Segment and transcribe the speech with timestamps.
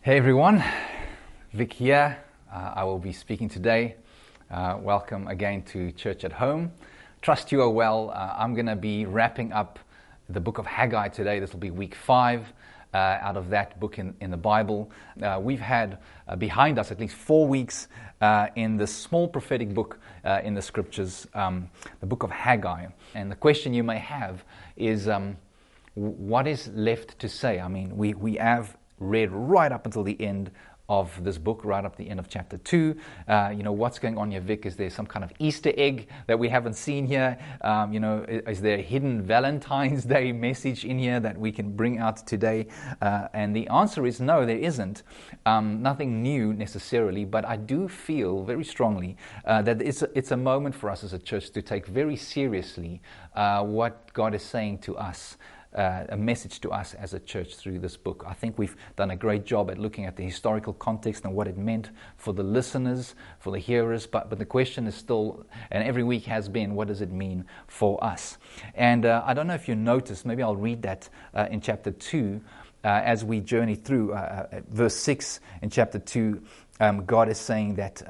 [0.00, 0.62] Hey everyone,
[1.52, 2.18] Vic here.
[2.50, 3.96] Uh, I will be speaking today.
[4.48, 6.70] Uh, welcome again to Church at Home.
[7.20, 8.10] Trust you are well.
[8.14, 9.80] Uh, I'm going to be wrapping up
[10.28, 11.40] the book of Haggai today.
[11.40, 12.52] This will be week five
[12.94, 14.88] uh, out of that book in, in the Bible.
[15.20, 17.88] Uh, we've had uh, behind us at least four weeks
[18.54, 19.98] in this small prophetic book
[20.44, 21.68] in the scriptures, um,
[21.98, 22.86] the book of Haggai.
[23.16, 24.44] And the question you may have
[24.76, 25.36] is um,
[25.94, 27.58] what is left to say?
[27.58, 30.50] I mean, we, we have read right up until the end
[30.88, 32.96] of this book, right up the end of chapter 2.
[33.28, 34.64] Uh, you know, what's going on here, Vic?
[34.64, 37.36] Is there some kind of Easter egg that we haven't seen here?
[37.60, 41.76] Um, you know, is, there a hidden Valentine's Day message in here that we can
[41.76, 42.68] bring out today?
[43.02, 45.02] Uh, and the answer is no, there isn't.
[45.44, 50.30] Um, nothing new necessarily, but I do feel very strongly uh, that it's a, it's
[50.30, 53.02] a moment for us as a church to take very seriously
[53.34, 55.36] uh, what God is saying to us
[55.78, 58.24] uh, a message to us as a church through this book.
[58.26, 61.46] I think we've done a great job at looking at the historical context and what
[61.46, 65.84] it meant for the listeners, for the hearers, but, but the question is still, and
[65.84, 68.38] every week has been, what does it mean for us?
[68.74, 71.92] And uh, I don't know if you noticed, maybe I'll read that uh, in chapter
[71.92, 72.40] 2
[72.84, 76.42] uh, as we journey through uh, uh, verse 6 in chapter 2.
[76.80, 78.02] Um, God is saying that,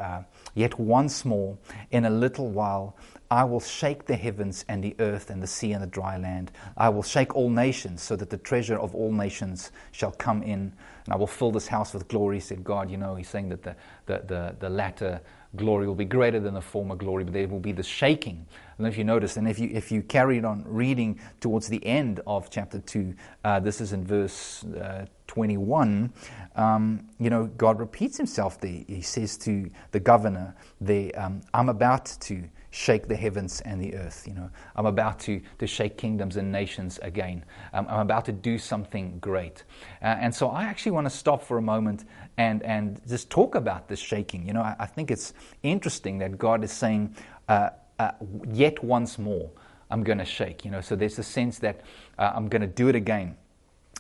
[0.55, 1.56] yet once more,
[1.91, 2.97] in a little while,
[3.31, 6.51] I will shake the heavens and the earth and the sea and the dry land.
[6.77, 10.73] I will shake all nations so that the treasure of all nations shall come in.
[11.05, 12.91] And I will fill this house with glory, said God.
[12.91, 15.21] You know, he's saying that the, the, the, the latter
[15.56, 18.47] glory will be greater than the former glory, but there will be the shaking.
[18.79, 22.21] Know if you noticed, and if you, if you carried on reading towards the end
[22.29, 26.12] of chapter 2, uh, this is in verse uh, 21,
[26.55, 28.84] um, you know, God repeats himself there.
[28.87, 33.94] He says to the governor there, um, I'm about to shake the heavens and the
[33.94, 34.24] earth.
[34.27, 37.44] You know, I'm about to, to shake kingdoms and nations again.
[37.72, 39.64] Um, I'm about to do something great.
[40.02, 42.05] Uh, and so I actually want to stop for a moment
[42.36, 44.47] and, and just talk about this shaking.
[44.47, 47.16] You know, I, I think it's interesting that God is saying,
[47.48, 48.12] uh, uh,
[48.52, 49.50] yet once more,
[49.91, 50.64] I'm going to shake.
[50.64, 51.81] You know, so there's a sense that
[52.19, 53.37] uh, I'm going to do it again.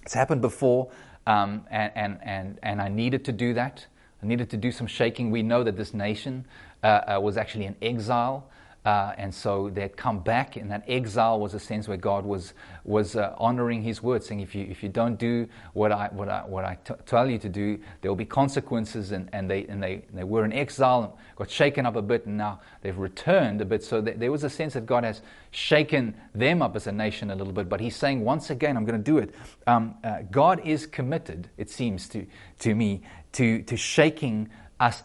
[0.02, 0.90] It's happened before,
[1.26, 3.86] um, and, and, and, and I needed to do that.
[4.22, 5.30] I needed to do some shaking.
[5.30, 6.46] We know that this nation
[6.82, 8.48] uh, uh, was actually in exile.
[8.84, 12.54] Uh, and so they'd come back, and that exile was a sense where God was,
[12.84, 16.28] was uh, honoring His word, saying, if you, if you don't do what I, what
[16.30, 19.12] I, what I t- tell you to do, there will be consequences.
[19.12, 22.24] And, and, they, and they, they were in exile, and got shaken up a bit,
[22.24, 23.84] and now they've returned a bit.
[23.84, 27.30] So th- there was a sense that God has shaken them up as a nation
[27.30, 27.68] a little bit.
[27.68, 29.34] But He's saying, once again, I'm going to do it.
[29.66, 32.26] Um, uh, God is committed, it seems to,
[32.60, 33.02] to me,
[33.32, 34.48] to, to shaking
[34.80, 35.02] us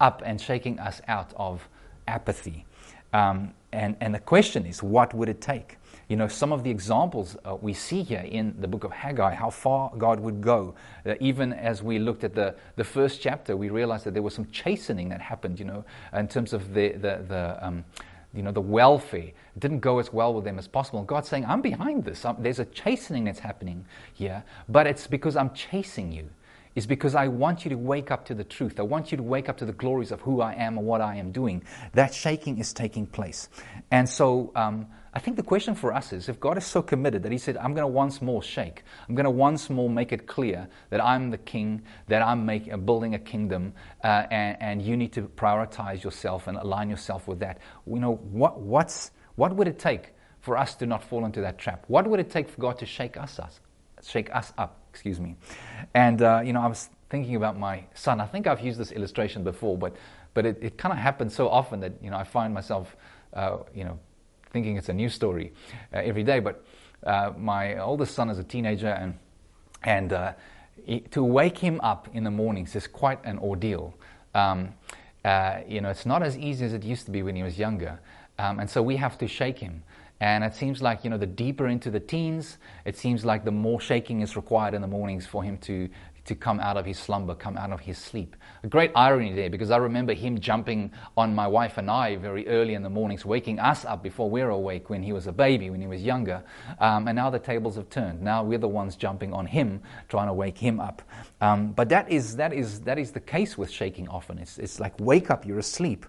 [0.00, 1.68] up and shaking us out of
[2.08, 2.64] apathy.
[3.12, 5.78] Um, and, and the question is, what would it take?
[6.08, 9.34] You know, some of the examples uh, we see here in the book of Haggai,
[9.34, 10.74] how far God would go.
[11.06, 14.34] Uh, even as we looked at the, the first chapter, we realized that there was
[14.34, 17.84] some chastening that happened, you know, in terms of the, the, the um,
[18.34, 19.30] you know, the welfare.
[19.54, 20.98] It didn't go as well with them as possible.
[20.98, 22.24] And God's saying, I'm behind this.
[22.24, 23.84] I'm, there's a chastening that's happening
[24.14, 26.28] here, but it's because I'm chasing you
[26.74, 28.80] is because I want you to wake up to the truth.
[28.80, 31.00] I want you to wake up to the glories of who I am and what
[31.00, 31.62] I am doing.
[31.92, 33.48] That shaking is taking place.
[33.90, 37.22] And so um, I think the question for us is if God is so committed
[37.24, 40.12] that He said, I'm going to once more shake, I'm going to once more make
[40.12, 44.56] it clear that I'm the king, that I'm make, uh, building a kingdom, uh, and,
[44.60, 47.58] and, you need to prioritize yourself and align yourself with that.
[47.86, 51.58] You know, what, what's, what would it take for us to not fall into that
[51.58, 51.84] trap?
[51.88, 53.60] What would it take for God to shake us, us
[54.02, 54.82] shake us up?
[54.92, 55.36] excuse me.
[55.94, 58.20] And, uh, you know, I was thinking about my son.
[58.20, 59.96] I think I've used this illustration before, but,
[60.34, 62.94] but it, it kind of happens so often that, you know, I find myself,
[63.32, 63.98] uh, you know,
[64.50, 65.54] thinking it's a new story
[65.94, 66.40] uh, every day.
[66.40, 66.62] But
[67.04, 69.18] uh, my oldest son is a teenager, and,
[69.82, 70.32] and uh,
[70.84, 73.94] he, to wake him up in the mornings is quite an ordeal.
[74.34, 74.74] Um,
[75.24, 77.58] uh, you know, it's not as easy as it used to be when he was
[77.58, 77.98] younger.
[78.38, 79.84] Um, and so we have to shake him.
[80.22, 83.50] And it seems like, you know, the deeper into the teens, it seems like the
[83.50, 85.88] more shaking is required in the mornings for him to,
[86.26, 88.36] to come out of his slumber, come out of his sleep.
[88.62, 92.46] A great irony there because I remember him jumping on my wife and I very
[92.46, 95.32] early in the mornings, waking us up before we we're awake when he was a
[95.32, 96.44] baby, when he was younger.
[96.78, 98.22] Um, and now the tables have turned.
[98.22, 101.02] Now we're the ones jumping on him, trying to wake him up.
[101.40, 104.38] Um, but that is, that, is, that is the case with shaking often.
[104.38, 106.06] It's, it's like wake up, you're asleep.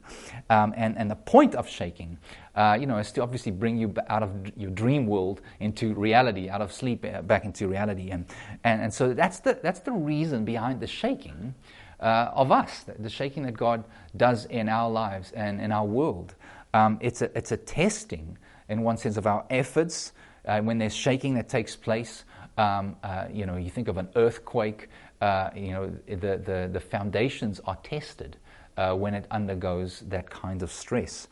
[0.52, 2.20] Um, and, and the point of shaking
[2.56, 6.50] uh, you know, is to obviously bring you out of your dream world into reality,
[6.50, 8.12] out of sleep uh, back into reality.
[8.12, 8.26] And,
[8.64, 11.56] and, and so that's the, that's the reason behind the shaking
[12.00, 13.84] uh, of us, the shaking that God
[14.16, 16.36] does in our lives and in our world.
[16.74, 18.38] Um, it's, a, it's a testing,
[18.70, 20.12] in one sense, of our efforts.
[20.46, 22.26] Uh, when there's shaking that takes place,
[22.58, 24.90] um, uh, you know, you think of an earthquake,
[25.22, 28.38] uh, you know, the, the, the foundations are tested
[28.78, 31.28] uh, when it undergoes that kind of stress.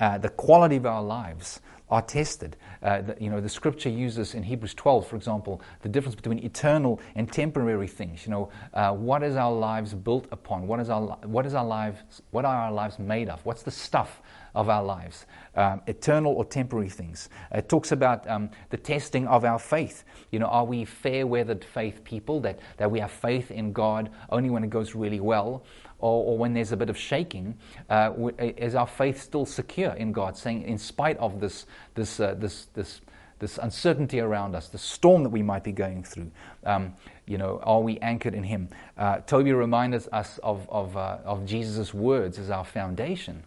[0.00, 1.60] Uh, the quality of our lives
[1.92, 2.56] are tested.
[2.82, 6.38] Uh, the, you know, the scripture uses in Hebrews 12, for example, the difference between
[6.38, 8.24] eternal and temporary things.
[8.24, 10.66] You know, uh, what is our lives built upon?
[10.66, 12.22] What is our what is our lives?
[12.30, 13.44] What are our lives made of?
[13.44, 14.22] What's the stuff
[14.54, 15.26] of our lives?
[15.54, 17.28] Um, eternal or temporary things.
[17.52, 20.04] It talks about um, the testing of our faith.
[20.30, 24.48] You know, are we fair-weathered faith people that that we have faith in God only
[24.48, 25.62] when it goes really well?
[26.02, 27.56] Or, or when there's a bit of shaking,
[27.88, 30.36] uh, is our faith still secure in God?
[30.36, 31.64] Saying, in spite of this,
[31.94, 33.00] this, uh, this, this,
[33.38, 36.30] this uncertainty around us, the storm that we might be going through,
[36.64, 36.92] um,
[37.26, 38.68] you know, are we anchored in Him?
[38.98, 43.44] Uh, Toby reminds us of, of, uh, of Jesus' words as our foundation.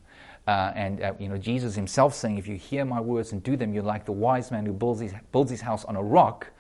[0.48, 3.58] Uh, and uh, you know Jesus himself saying, "If you hear my words and do
[3.58, 6.52] them, you're like the wise man who builds his, builds his house on a rock,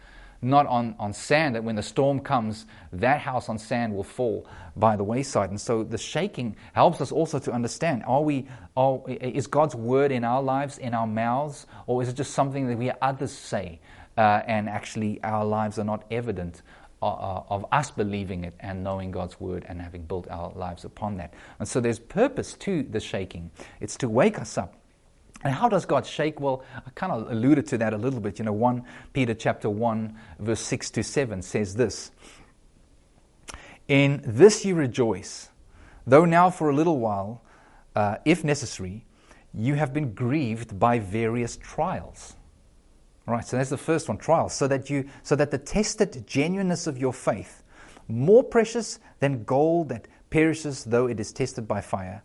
[0.41, 4.47] not on, on sand, that when the storm comes, that house on sand will fall
[4.75, 5.49] by the wayside.
[5.49, 10.11] And so the shaking helps us also to understand are we, are, is God's word
[10.11, 13.31] in our lives, in our mouths, or is it just something that we hear others
[13.31, 13.79] say
[14.17, 16.61] uh, and actually our lives are not evident
[17.01, 20.85] uh, uh, of us believing it and knowing God's word and having built our lives
[20.85, 21.33] upon that?
[21.59, 24.75] And so there's purpose to the shaking, it's to wake us up
[25.45, 26.41] and how does God shake?
[26.41, 28.39] Well, I kind of alluded to that a little bit.
[28.39, 28.83] You know, 1
[29.13, 32.11] Peter chapter 1, verse 6 to 7 says this
[33.87, 35.49] In this you rejoice,
[36.07, 37.43] though now for a little while,
[37.95, 39.05] uh, if necessary,
[39.53, 42.35] you have been grieved by various trials.
[43.27, 46.25] All right, so that's the first one, trials, so that you so that the tested
[46.25, 47.61] genuineness of your faith,
[48.07, 52.23] more precious than gold that perishes though it is tested by fire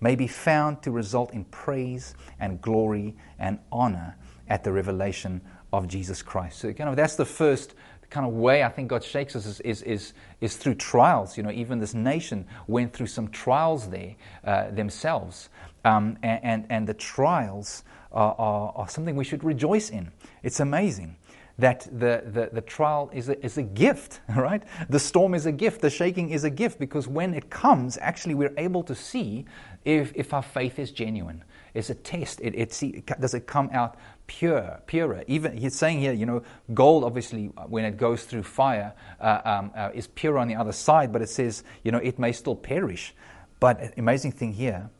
[0.00, 4.16] may be found to result in praise and glory and honor
[4.48, 5.40] at the revelation
[5.72, 6.58] of Jesus Christ.
[6.58, 7.74] So, kind of, that's the first
[8.10, 11.36] kind of way I think God shakes us is, is, is, is through trials.
[11.36, 14.14] You know, even this nation went through some trials there
[14.44, 15.50] uh, themselves.
[15.84, 20.10] Um, and, and, and, the trials are, are, are something we should rejoice in.
[20.42, 21.16] It's amazing
[21.58, 24.62] that the, the, the trial is a, is a gift, right?
[24.88, 28.34] The storm is a gift, the shaking is a gift, because when it comes, actually,
[28.34, 29.44] we're able to see
[29.88, 31.42] if, if our faith is genuine.
[31.72, 32.40] It's a test.
[32.42, 33.96] It, it see, does it come out
[34.26, 35.24] pure, purer?
[35.26, 36.42] Even he's saying here, you know,
[36.74, 40.72] gold obviously when it goes through fire uh, um, uh, is pure on the other
[40.72, 43.14] side, but it says, you know, it may still perish.
[43.60, 44.90] But amazing thing here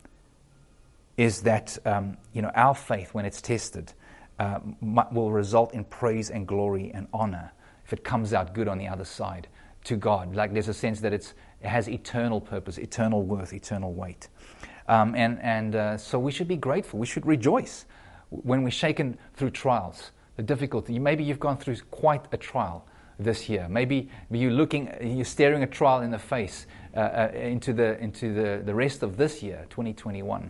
[1.17, 3.93] is that um, you know our faith, when it's tested,
[4.39, 4.59] uh,
[5.11, 7.51] will result in praise and glory and honor
[7.85, 9.47] if it comes out good on the other side
[9.83, 10.35] to God.
[10.35, 14.29] Like there's a sense that it's, it has eternal purpose, eternal worth, eternal weight.
[14.89, 16.99] Um, and and uh, so we should be grateful.
[16.99, 17.85] We should rejoice
[18.29, 20.99] when we're shaken through trials, the difficulty.
[20.99, 22.85] Maybe you've gone through quite a trial
[23.19, 23.67] this year.
[23.69, 26.65] Maybe you're looking, you're staring a trial in the face
[26.95, 30.49] uh, uh, into, the, into the, the rest of this year, 2021.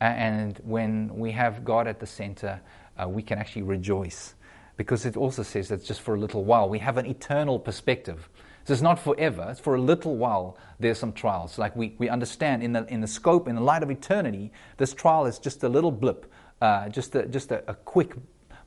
[0.00, 2.60] And when we have God at the center,
[2.96, 4.34] uh, we can actually rejoice
[4.76, 6.68] because it also says that just for a little while.
[6.68, 8.28] We have an eternal perspective.
[8.64, 11.58] So it's not forever, it's for a little while there's some trials.
[11.58, 14.94] Like we, we understand in the, in the scope, in the light of eternity, this
[14.94, 16.32] trial is just a little blip,
[16.62, 18.14] uh, just, a, just a, a, quick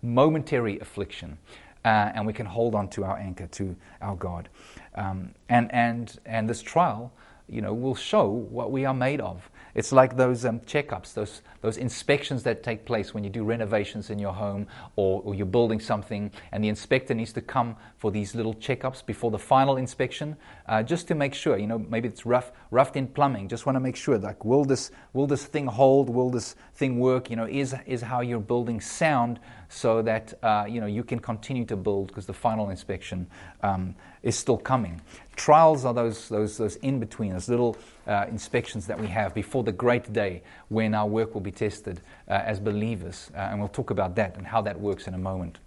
[0.04, 1.40] momentary affliction.
[1.84, 4.50] Uh, and we can hold on to our anchor, to our God.
[4.94, 7.12] Um, and, and, and this trial,
[7.50, 9.50] you know, will show what we are made of.
[9.78, 14.10] It's like those um, checkups, those, those inspections that take place when you do renovations
[14.10, 14.66] in your home
[14.96, 19.06] or, or, you're building something, and the inspector needs to come for these little checkups
[19.06, 20.36] before the final inspection,
[20.68, 21.60] uh, just to make sure.
[21.60, 23.50] You know, maybe it's rough, roughed in plumbing.
[23.50, 26.10] Just want to make sure, like, will this, will this thing hold?
[26.10, 27.30] Will this thing work?
[27.30, 31.20] You know, is, is how you're building sound so that uh, you know you can
[31.20, 33.28] continue to build because the final inspection
[33.62, 35.02] um, is still coming.
[35.36, 39.64] Trials are those those those in between, those little uh, inspections that we have before
[39.64, 43.68] the great day when our work will be tested uh, as believers, uh, and we'll
[43.68, 45.60] talk about that and how that works in a moment.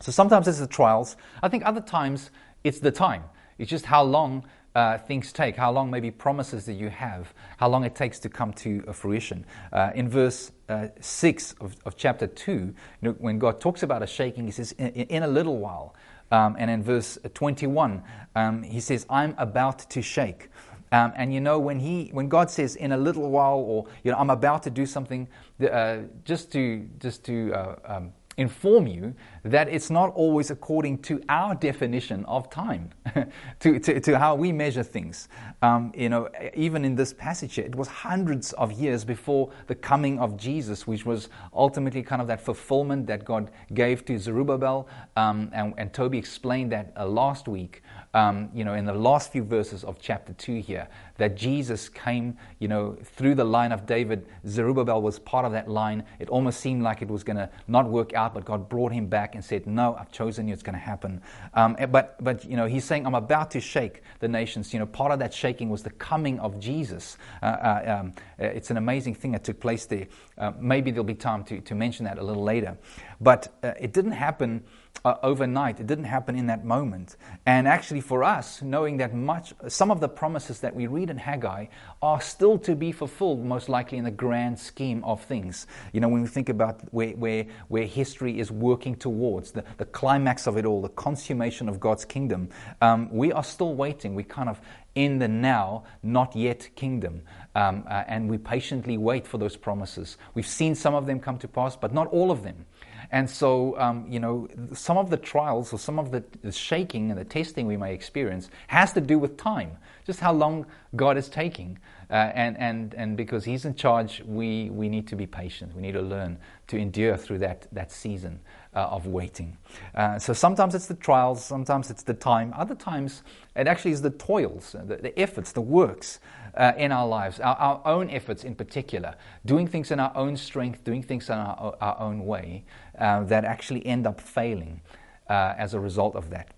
[0.00, 1.16] So sometimes it's the trials.
[1.42, 2.30] I think other times
[2.64, 3.24] it's the time.
[3.58, 7.68] It's just how long uh, things take, how long maybe promises that you have, how
[7.68, 9.44] long it takes to come to fruition.
[9.72, 14.02] Uh, in verse uh, 6 of, of, chapter 2, you know, when God talks about
[14.02, 15.94] a shaking, he says, in, in a little while.
[16.32, 18.02] Um, and in verse 21,
[18.36, 20.48] um, he says, I'm about to shake.
[20.92, 24.10] Um, and you know, when, he, when God says, in a little while, or you
[24.10, 25.28] know, I'm about to do something,
[25.70, 31.22] uh, just to, just to uh, um, inform you that it's not always according to
[31.28, 32.90] our definition of time,
[33.60, 35.28] to, to, to, how we measure things.
[35.62, 39.74] Um, you know, even in this passage here, it was hundreds of years before the
[39.74, 44.88] coming of Jesus, which was ultimately kind of that fulfillment that God gave to Zerubbabel.
[45.16, 47.82] Um, and, and, Toby explained that uh, last week.
[48.12, 52.36] um, you know, in the last few verses of chapter 2 here, that Jesus came,
[52.58, 54.26] you know, through the line of David.
[54.46, 56.02] Zerubbabel was part of that line.
[56.18, 59.06] It almost seemed like it was going to not work out, but God brought him
[59.06, 61.22] back and said, No, I've chosen you, it's going to happen.
[61.54, 64.72] Um, but, but, you know, he's saying, I'm about to shake the nations.
[64.72, 67.16] You know, part of that shaking was the coming of Jesus.
[67.42, 70.06] Uh, uh, um, it's an amazing thing that took place there.
[70.38, 72.76] Uh, maybe there'll be time to, to mention that a little later.
[73.20, 74.64] But uh, it didn't happen
[75.04, 75.80] uh, overnight.
[75.80, 77.16] It didn't happen in that moment.
[77.46, 81.16] And actually, for us, knowing that much, some of the promises that we read in
[81.16, 81.66] Haggai
[82.02, 85.66] are still to be fulfilled, most likely in the grand scheme of things.
[85.92, 89.86] You know, when we think about where, where, where history is working towards, the, the
[89.86, 92.50] climax of it all, the consummation of God's kingdom,
[92.82, 94.14] um, we are still waiting.
[94.14, 94.60] We kind of
[94.94, 97.22] in the now, not yet kingdom.
[97.54, 100.16] Um, uh, and we patiently wait for those promises.
[100.34, 102.66] We've seen some of them come to pass, but not all of them.
[103.12, 107.18] And so, um, you know, some of the trials or some of the, shaking and
[107.18, 109.72] the testing we may experience has to do with time,
[110.06, 111.78] just how long God is taking.
[112.08, 115.74] Uh, and, and, and because He's in charge, we, we need to be patient.
[115.74, 116.38] We need to learn
[116.68, 118.40] to endure through that, that season
[118.74, 119.56] uh, of waiting.
[119.94, 123.22] Uh, so sometimes it's the trials, sometimes it's the time, other times
[123.56, 126.20] it actually is the toils, the, the efforts, the works
[126.54, 129.14] uh, in our lives, our, our, own efforts in particular,
[129.44, 132.64] doing things in our own strength, doing things in our, our own way,
[133.00, 134.80] uh, that actually end up failing
[135.28, 136.48] uh, as a result of that.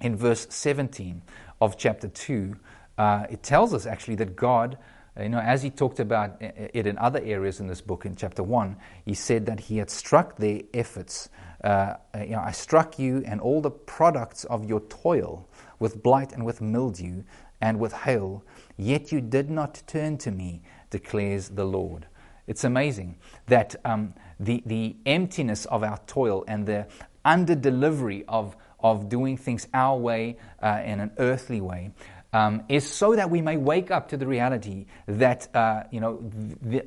[0.00, 1.22] In verse 17
[1.60, 2.56] of chapter 2,
[2.98, 4.76] uh, it tells us actually that God,
[5.20, 8.42] you know, as he talked about it in other areas in this book, in chapter
[8.42, 11.28] 1, he said that he had struck their efforts.
[11.62, 16.32] Uh, you know, I struck you and all the products of your toil with blight
[16.32, 17.22] and with mildew
[17.60, 18.44] and with hail,
[18.76, 22.06] yet you did not turn to me, declares the Lord.
[22.46, 23.16] It's amazing
[23.46, 26.86] that um, the, the emptiness of our toil and the
[27.24, 31.90] under delivery of, of doing things our way uh, in an earthly way
[32.34, 36.18] um, is so that we may wake up to the reality that uh, you know
[36.60, 36.84] the,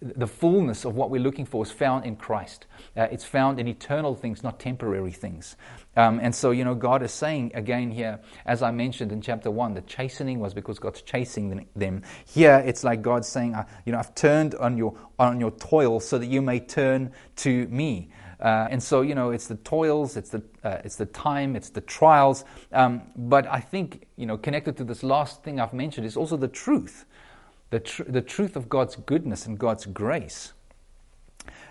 [0.00, 2.66] the fullness of what we're looking for is found in Christ.
[2.96, 5.56] Uh, it's found in eternal things, not temporary things.
[5.96, 9.50] Um, and so, you know, God is saying again here, as I mentioned in chapter
[9.50, 12.02] 1, the chastening was because God's chasing them.
[12.26, 16.00] Here, it's like God saying, uh, you know, I've turned on your, on your toil
[16.00, 18.10] so that you may turn to me.
[18.42, 21.70] Uh, and so, you know, it's the toils, it's the, uh, it's the time, it's
[21.70, 22.44] the trials.
[22.72, 26.36] Um, but I think, you know, connected to this last thing I've mentioned is also
[26.36, 27.06] the truth
[27.72, 30.52] the, tr- the truth of God's goodness and God's grace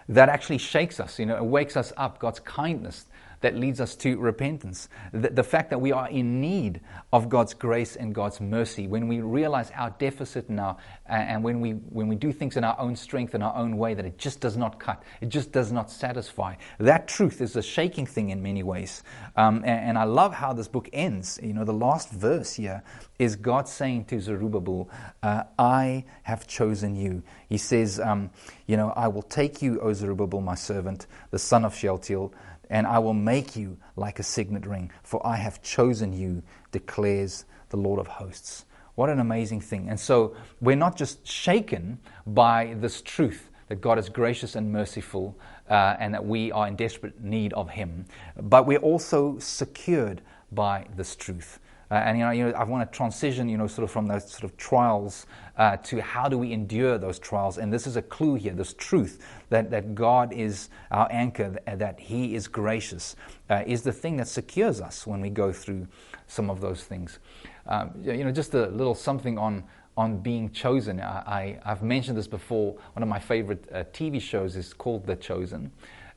[0.10, 3.06] that actually shakes us, you know, it wakes us up, God's kindness
[3.42, 4.88] that leads us to repentance.
[5.12, 6.82] The, the, fact that we are in need
[7.12, 11.72] of God's grace and God's mercy, when we realize our deficit now, and when we,
[11.72, 14.40] when we do things in our own strength, in our own way, that it just
[14.40, 16.56] does not cut, it just does not satisfy.
[16.80, 19.04] That truth is a shaking thing in many ways.
[19.36, 21.40] Um, and, and I love how this book ends.
[21.42, 22.84] You know, the last verse here
[23.20, 24.90] is God saying to Zerubbabel,
[25.22, 27.24] uh, I have chosen you.
[27.50, 28.32] He says, um,
[28.68, 32.34] You know, I will take you, O Zerubbabel, my servant, the son of Shealtiel
[32.72, 37.46] and I will make you like a signet ring, for I have chosen you, declares
[37.70, 38.66] the Lord of hosts.
[38.96, 39.90] What an amazing thing.
[39.90, 45.38] And so we're not just shaken by this truth that God is gracious and merciful
[45.70, 48.06] uh, and that we are in desperate need of Him,
[48.38, 51.60] but we're also secured by this truth.
[51.92, 54.08] Uh, and you know, you know, I want to transition, you know, sort of from
[54.08, 55.26] those sort of trials
[55.58, 57.58] uh, to how do we endure those trials.
[57.58, 62.00] And this is a clue here, this truth that, that God is our anchor, that
[62.00, 63.18] He is gracious,
[63.50, 65.86] uh, is the thing that secures us when we go through
[66.28, 67.20] some of those things.
[67.68, 69.66] Um, you know, just a little something on
[69.98, 71.02] on being chosen.
[71.02, 72.78] I, I, have mentioned this before.
[72.94, 75.70] One of my favorite uh, TV shows is called The Chosen,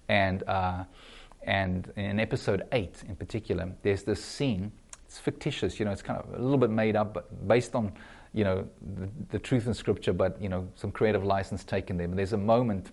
[0.09, 0.85] and uh,
[1.43, 4.71] and in episode eight in particular, there's this scene
[5.15, 7.93] it's fictitious, you know, it's kind of a little bit made up, but based on,
[8.33, 8.67] you know,
[8.97, 12.09] the, the truth in Scripture, but, you know, some creative license taken there.
[12.09, 12.91] But there's a moment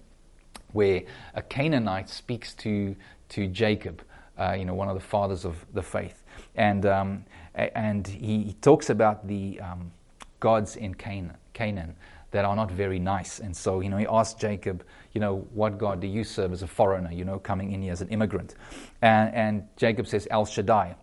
[0.73, 1.01] where
[1.33, 2.95] a Canaanite speaks to,
[3.29, 4.03] to Jacob,
[4.37, 6.21] uh, you know, one of the fathers of the faith.
[6.55, 7.25] And, um,
[7.55, 9.91] and he, talks about the um,
[10.39, 11.95] gods in Canaan, Canaan
[12.29, 13.39] that are not very nice.
[13.39, 16.61] And so, you know, he asks Jacob, you know, what God do you serve as
[16.61, 18.53] a foreigner, you know, coming in here as an immigrant?
[19.01, 20.95] And, and Jacob says, El Shaddai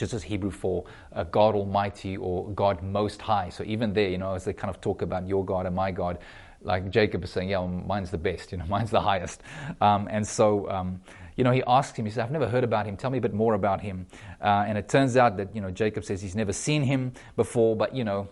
[0.00, 3.48] which as Hebrew for uh, God Almighty or God Most High.
[3.48, 5.90] So even there, you know, as they kind of talk about your God and my
[5.92, 6.18] God,
[6.62, 9.42] like Jacob is saying, yeah, mine's the best, you know, mine's the highest.
[9.80, 11.00] Um, and so, um,
[11.36, 12.96] you know, he asks him, he says, I've never heard about him.
[12.96, 14.06] Tell me a bit more about him.
[14.40, 17.76] Uh, and it turns out that, you know, Jacob says he's never seen him before,
[17.76, 18.28] but, you know,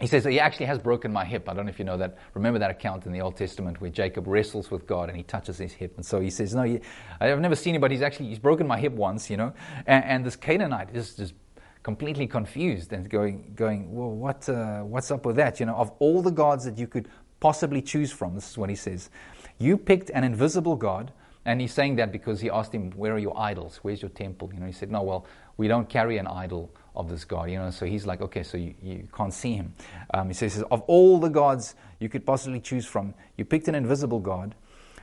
[0.00, 1.48] he says he actually has broken my hip.
[1.48, 2.18] I don't know if you know that.
[2.34, 5.58] Remember that account in the Old Testament where Jacob wrestles with God and he touches
[5.58, 5.94] his hip.
[5.96, 6.80] And so he says, No, he,
[7.20, 9.52] I've never seen but he's actually he's broken my hip once, you know.
[9.86, 11.34] And, and this Canaanite is just
[11.82, 15.58] completely confused and going, going well, what, uh, what's up with that?
[15.58, 17.08] You know, of all the gods that you could
[17.40, 19.10] possibly choose from, this is what he says.
[19.58, 21.12] You picked an invisible God,
[21.44, 23.80] and he's saying that because he asked him, Where are your idols?
[23.82, 24.50] Where's your temple?
[24.52, 25.26] You know, he said, No, well,
[25.56, 27.50] we don't carry an idol of this God.
[27.50, 29.72] You know, so he's like, Okay, so you, you can't see him.
[30.12, 33.74] Um, he says, Of all the gods you could possibly choose from, you picked an
[33.74, 34.54] invisible God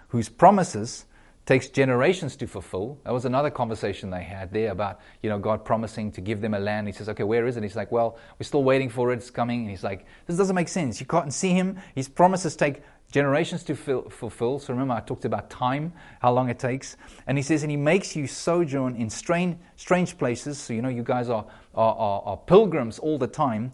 [0.09, 1.05] whose promises
[1.45, 2.97] takes generations to fulfill.
[3.03, 6.55] That was another conversation they had there about, you know, God promising to give them
[6.55, 6.87] a land.
[6.87, 7.63] He says, okay, where is it?
[7.63, 9.17] He's like, well, we're still waiting for it.
[9.17, 9.61] It's coming.
[9.61, 10.99] And he's like, this doesn't make sense.
[10.99, 11.77] You can't see him.
[11.93, 12.81] His promises take
[13.15, 14.59] generations to fill, fulfill.
[14.59, 16.97] So remember, I talked about time, how long it takes.
[17.27, 20.57] And he says, and he makes you sojourn in strange, strange places.
[20.57, 23.71] So, you know, you guys are, are, are, are pilgrims all the time.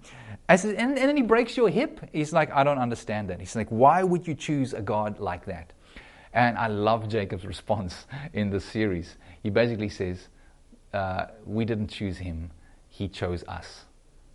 [0.48, 2.08] And, and then he breaks your hip.
[2.14, 3.40] He's like, I don't understand that.
[3.40, 5.74] He's like, why would you choose a God like that?
[6.34, 9.18] And I love Jacob's response in this series.
[9.42, 10.28] He basically says,
[10.94, 12.52] uh, We didn't choose him,
[12.90, 13.86] he chose us.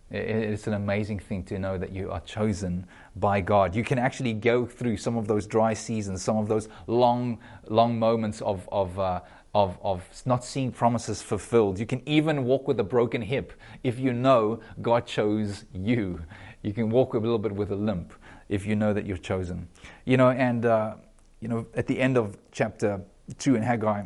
[0.09, 2.87] It's an amazing thing to know that you are chosen
[3.17, 3.75] by God.
[3.75, 7.99] You can actually go through some of those dry seasons, some of those long, long
[7.99, 9.19] moments of, of, uh,
[9.53, 11.77] of, of not seeing promises fulfilled.
[11.77, 13.51] You can even walk with a broken hip
[13.83, 16.21] if you know God chose you.
[16.61, 18.13] You can walk a little bit with a limp
[18.47, 19.67] if you know that you're chosen.
[20.05, 20.95] You know, and uh,
[21.41, 23.01] you know, at the end of chapter
[23.39, 24.03] 2 in Haggai,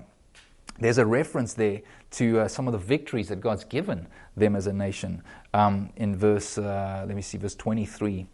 [0.79, 1.81] there's a reference there
[2.11, 5.21] to uh, some of the victories that God's given them as a nation.
[5.53, 8.25] Um, in verse, uh, let me see, verse 23,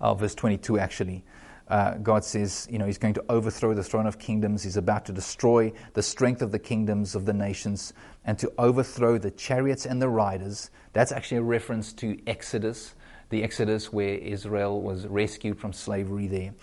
[0.00, 1.24] uh, verse 22 actually.
[1.68, 4.62] Uh, God says, you know, He's going to overthrow the throne of kingdoms.
[4.62, 7.92] He's about to destroy the strength of the kingdoms of the nations
[8.24, 10.70] and to overthrow the chariots and the riders.
[10.94, 12.94] That's actually a reference to Exodus,
[13.28, 16.54] the Exodus where Israel was rescued from slavery there.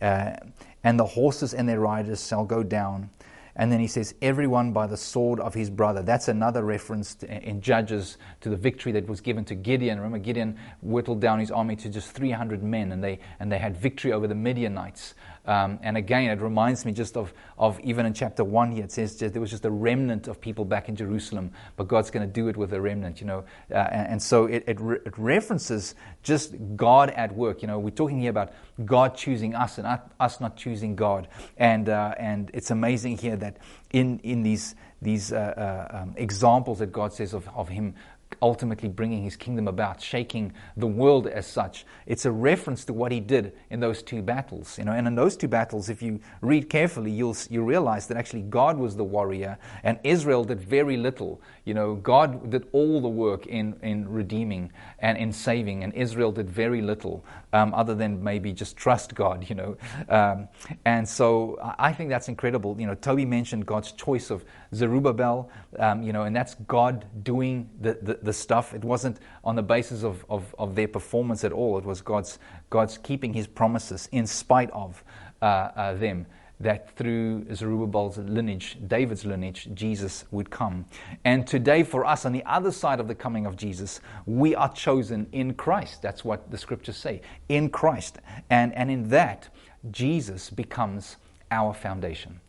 [0.00, 0.36] Uh,
[0.82, 3.10] and the horses and their riders shall go down.
[3.56, 6.02] And then he says, Everyone by the sword of his brother.
[6.02, 9.98] That's another reference to, in Judges to the victory that was given to Gideon.
[9.98, 13.76] Remember, Gideon whittled down his army to just 300 men, and they, and they had
[13.76, 15.14] victory over the Midianites.
[15.46, 18.92] Um, and again, it reminds me just of, of even in chapter 1 here, it
[18.92, 22.32] says there was just a remnant of people back in Jerusalem, but God's going to
[22.32, 23.44] do it with a remnant, you know.
[23.70, 27.60] Uh, and, and, so it, it, re- it, references just God at work.
[27.60, 28.52] You know, we're talking here about
[28.84, 31.28] God choosing us and us not choosing God.
[31.58, 33.58] And, uh, and it's amazing here that
[33.92, 37.94] in, in these, these uh, uh um, examples that God says of, of Him
[38.42, 41.84] ultimately bringing his kingdom about, shaking the world as such.
[42.06, 44.78] It's a reference to what he did in those two battles.
[44.78, 48.16] You know, and in those two battles, if you read carefully, you'll you realize that
[48.16, 51.40] actually God was the warrior and Israel did very little.
[51.64, 56.32] You know, God did all the work in, in redeeming and in saving, and Israel
[56.32, 59.76] did very little um, other than maybe just trust God, you know.
[60.08, 60.48] Um,
[60.84, 62.76] and so I think that's incredible.
[62.78, 64.44] You know, Toby mentioned God's choice of
[64.74, 68.74] Zerubbabel, um, you know, and that's God doing the, the, the, stuff.
[68.74, 71.78] It wasn't on the basis of, of, of, their performance at all.
[71.78, 72.38] It was God's,
[72.70, 75.02] God's keeping his promises in spite of
[75.40, 76.26] uh, uh, them
[76.60, 80.86] that through Zerubbabel's lineage, David's lineage, Jesus would come.
[81.24, 84.72] And today, for us, on the other side of the coming of Jesus, we are
[84.72, 86.00] chosen in Christ.
[86.00, 88.18] That's what the scriptures say in Christ.
[88.50, 89.48] And, and in that,
[89.90, 91.16] Jesus becomes
[91.50, 92.40] our foundation.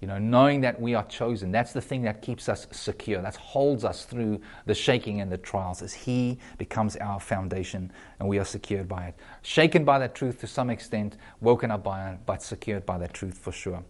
[0.00, 3.20] You know, knowing that we are chosen, that's the thing that keeps us secure.
[3.20, 8.28] That holds us through the shaking and the trials as He becomes our foundation and
[8.28, 9.14] we are secured by it.
[9.42, 13.12] Shaken by that truth to some extent, woken up by it, but secured by that
[13.12, 13.82] truth for sure.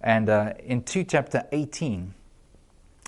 [0.00, 2.12] And uh, in 2 chapter 18,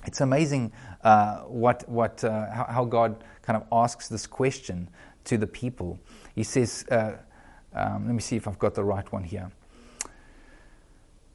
[0.07, 4.88] it's amazing uh, what, what, uh, how, God kind of asks this question
[5.25, 5.99] to the people.
[6.35, 7.12] He says, uh,
[7.75, 9.51] um, let me see if I've got the right one here.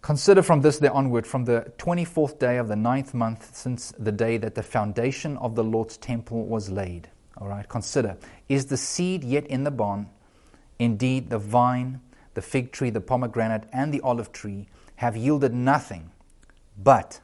[0.01, 4.11] Consider from this day onward, from the 24th day of the ninth month since the
[4.11, 7.09] day that the foundation of the Lord's temple was laid.
[7.37, 8.17] All right, consider.
[8.47, 10.09] Is the seed yet in the barn?
[10.77, 11.99] Indeed, the vine,
[12.33, 16.11] the fig tree, the pomegranate, and the olive tree have yielded nothing.
[16.81, 17.19] But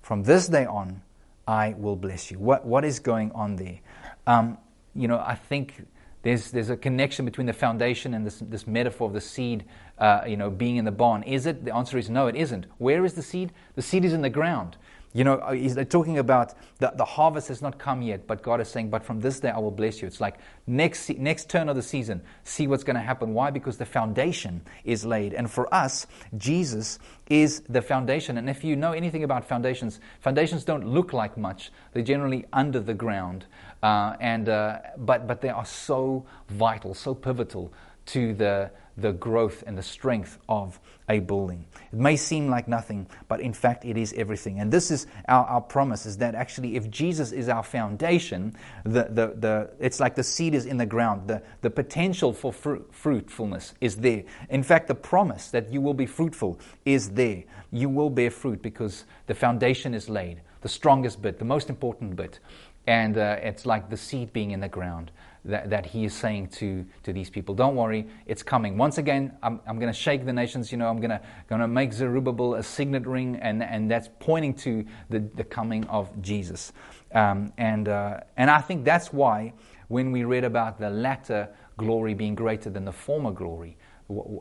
[0.00, 1.02] from this day on,
[1.46, 2.38] I will bless you.
[2.38, 3.80] What, what is going on there?
[4.26, 4.56] Um,
[4.94, 5.86] you know, I think
[6.22, 9.64] there's, there's a connection between the foundation and this, this metaphor of the seed
[9.98, 11.22] uh, you know, being in the barn.
[11.22, 11.64] Is it?
[11.64, 12.66] The answer is no, it isn't.
[12.78, 13.52] Where is the seed?
[13.74, 14.76] The seed is in the ground.
[15.16, 18.60] You know, uh, he's talking about the, the harvest has not come yet, but God
[18.60, 20.08] is saying, but from this day I will bless you.
[20.08, 23.32] It's like next, next turn of the season, see what's going to happen.
[23.32, 23.50] Why?
[23.50, 25.32] Because the foundation is laid.
[25.32, 26.98] And for us, Jesus
[27.30, 28.38] is the foundation.
[28.38, 31.70] And if you know anything about foundations, foundations don't look like much.
[31.92, 33.46] They're generally under the ground.
[33.84, 37.72] Uh, and, uh, but, but they are so vital, so pivotal
[38.06, 40.78] to the, the growth and the strength of
[41.08, 41.66] a building.
[41.92, 44.60] It may seem like nothing, but in fact it is everything.
[44.60, 49.04] And this is our, our promise is that actually if Jesus is our foundation, the,
[49.10, 51.28] the, the, it's like the seed is in the ground.
[51.28, 54.24] The, the potential for fru- fruitfulness is there.
[54.48, 57.44] In fact, the promise that you will be fruitful is there.
[57.70, 62.16] You will bear fruit because the foundation is laid, the strongest bit, the most important
[62.16, 62.38] bit.
[62.86, 65.10] And uh, it's like the seed being in the ground
[65.44, 67.54] that, that he is saying to, to these people.
[67.54, 68.78] Don't worry, it's coming.
[68.78, 70.72] Once again, I'm, I'm going to shake the nations.
[70.72, 71.18] You know, I'm going
[71.50, 76.10] to make Zerubbabel a signet ring, and, and that's pointing to the, the coming of
[76.22, 76.72] Jesus.
[77.12, 79.52] Um, and, uh, and I think that's why
[79.88, 83.76] when we read about the latter glory being greater than the former glory,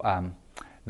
[0.04, 0.36] um,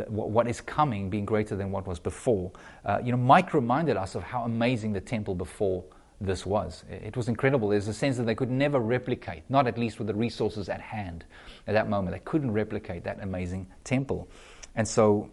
[0.07, 2.51] what is coming being greater than what was before.
[2.83, 5.83] Uh, you know, Mike reminded us of how amazing the temple before
[6.25, 6.83] this was.
[6.89, 7.69] It was incredible.
[7.69, 10.81] There's a sense that they could never replicate, not at least with the resources at
[10.81, 11.25] hand
[11.67, 12.15] at that moment.
[12.15, 14.27] They couldn't replicate that amazing temple.
[14.75, 15.29] And so,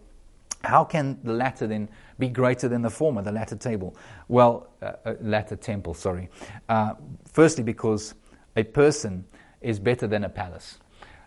[0.63, 3.95] how can the latter then be greater than the former, the latter table?
[4.27, 6.29] Well, uh, uh, latter temple, sorry.
[6.69, 6.93] Uh,
[7.31, 8.13] firstly, because
[8.55, 9.25] a person
[9.61, 10.77] is better than a palace.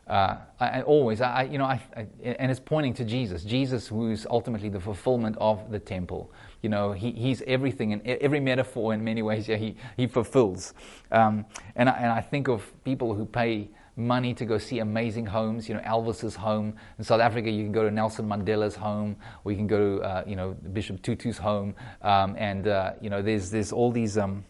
[0.07, 1.81] Uh, I, I, always, I, you know, I,
[2.23, 3.43] and it's pointing to Jesus.
[3.43, 6.31] Jesus, who's ultimately the fulfillment of the temple.
[6.65, 10.73] You know, he, he's everything, and every metaphor in many ways, yeah, he, he fulfills.
[11.13, 11.45] Um,
[11.77, 15.69] and, and I think of people who pay money to go see amazing homes.
[15.69, 17.51] You know, Elvis's home in South Africa.
[17.51, 20.57] You can go to Nelson Mandela's home, or you can go to uh, you know
[20.73, 24.17] Bishop Tutu's home, um, and uh, you know there's there's all these.
[24.17, 24.43] Um,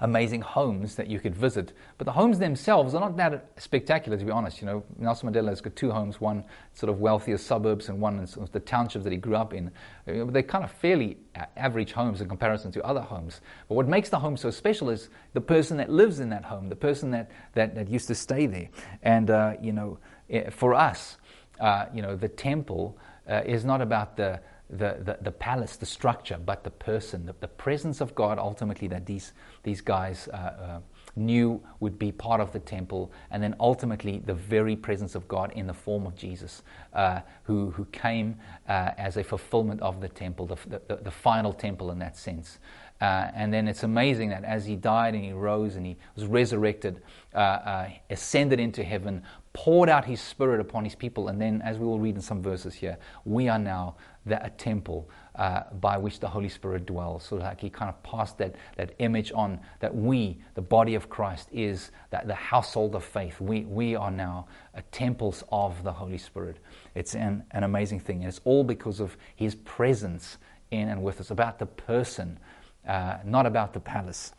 [0.00, 1.72] amazing homes that you could visit.
[1.98, 4.60] But the homes themselves are not that spectacular, to be honest.
[4.60, 8.18] You know, Nelson Mandela has got two homes, one sort of wealthier suburbs and one
[8.18, 9.70] in sort of the townships that he grew up in.
[10.06, 11.18] They're kind of fairly
[11.56, 13.40] average homes in comparison to other homes.
[13.68, 16.68] But what makes the home so special is the person that lives in that home,
[16.68, 18.68] the person that, that, that used to stay there.
[19.02, 21.16] And, uh, you know, eh, for us,
[21.60, 22.96] uh, you know, the temple
[23.28, 24.40] uh, is not about the
[24.70, 28.88] the, the, the, palace, the structure, but the person, the, the, presence of God ultimately
[28.88, 30.80] that these, these guys uh,
[31.16, 35.52] knew would be part of the temple, and then ultimately the very presence of God
[35.54, 36.62] in the form of Jesus,
[36.94, 38.36] uh, who, who came
[38.68, 40.56] uh, as a fulfillment of the temple, the,
[40.88, 42.58] the, the final temple in that sense.
[43.00, 46.26] Uh, and then it's amazing that as he died and he rose and he was
[46.26, 47.00] resurrected,
[47.34, 49.22] uh, uh, ascended into heaven,
[49.54, 51.28] poured out his spirit upon his people.
[51.28, 53.96] And then, as we will read in some verses here, we are now
[54.26, 57.24] the, a temple uh, by which the Holy Spirit dwells.
[57.24, 61.08] So, like he kind of passed that, that image on that we, the body of
[61.08, 63.40] Christ, is that the household of faith.
[63.40, 64.46] We, we are now
[64.92, 66.56] temples of the Holy Spirit.
[66.94, 68.18] It's an, an amazing thing.
[68.18, 70.38] And it's all because of his presence
[70.70, 72.38] in and with us, about the person
[72.86, 74.32] uh, not about the palace.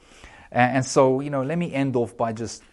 [0.51, 2.63] And, and so, you know, let me end off by just,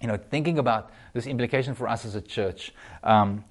[0.00, 2.72] you know, thinking about this implication for us as a church.
[3.02, 3.44] Um,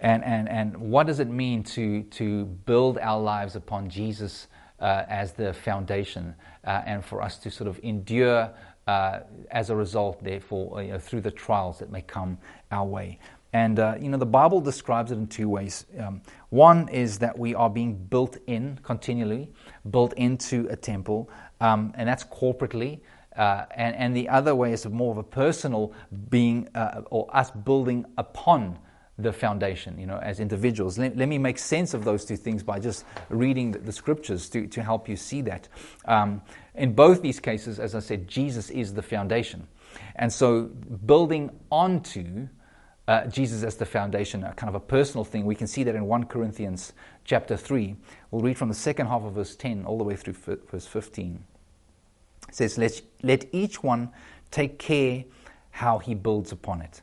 [0.00, 4.46] and, and, and what does it mean to, to build our lives upon Jesus
[4.80, 6.34] uh, as the foundation
[6.64, 8.50] uh, and for us to sort of endure
[8.86, 12.38] uh, as a result, therefore, you know, through the trials that may come
[12.70, 13.18] our way.
[13.52, 15.86] And, uh, you know, the Bible describes it in two ways.
[15.98, 19.50] Um, one is that we are being built in continually,
[19.90, 21.30] built into a temple,
[21.60, 23.00] um, and that's corporately.
[23.36, 25.92] Uh, and, and the other way is more of a personal
[26.28, 28.78] being, uh, or us building upon
[29.18, 30.96] the foundation, you know, as individuals.
[30.96, 34.48] Let, let, me make sense of those two things by just reading the, the scriptures
[34.50, 35.68] to, to help you see that.
[36.04, 36.40] Um,
[36.74, 39.66] in both these cases, as I said, Jesus is the foundation.
[40.14, 42.48] And so building onto
[43.08, 45.46] uh, Jesus as the foundation, a kind of a personal thing.
[45.46, 46.92] We can see that in 1 Corinthians
[47.24, 47.96] chapter 3.
[48.30, 51.42] We'll read from the second half of verse 10 all the way through verse 15.
[52.48, 54.10] It says, Let, let each one
[54.50, 55.24] take care
[55.70, 57.00] how he builds upon it.